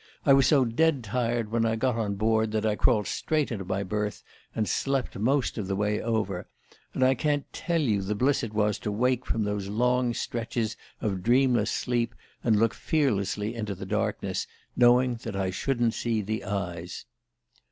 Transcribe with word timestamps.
I 0.25 0.33
was 0.33 0.47
so 0.47 0.65
dead 0.65 1.03
tired 1.03 1.51
when 1.51 1.63
I 1.63 1.75
got 1.75 1.93
on 1.95 2.15
board 2.15 2.51
that 2.53 2.65
I 2.65 2.73
crawled 2.75 3.05
straight 3.05 3.51
into 3.51 3.63
my 3.65 3.83
berth, 3.83 4.23
and 4.55 4.67
slept 4.67 5.15
most 5.19 5.59
of 5.59 5.67
the 5.67 5.75
way 5.75 6.01
over; 6.01 6.47
and 6.95 7.03
I 7.03 7.13
can't 7.13 7.45
tell 7.53 7.79
you 7.79 8.01
the 8.01 8.15
bliss 8.15 8.41
it 8.41 8.51
was 8.51 8.79
to 8.79 8.91
wake 8.91 9.27
from 9.27 9.43
those 9.43 9.67
long 9.67 10.15
stretches 10.15 10.75
of 11.01 11.21
dreamless 11.21 11.69
sleep 11.69 12.15
and 12.43 12.57
look 12.57 12.73
fearlessly 12.73 13.53
into 13.53 13.75
the 13.75 13.85
darkness, 13.85 14.47
knowing 14.75 15.17
that 15.17 15.35
I 15.35 15.51
shouldn't 15.51 15.93
see 15.93 16.23
the 16.23 16.45
eyes 16.45 17.05